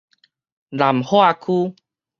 [0.71, 1.75] 南化區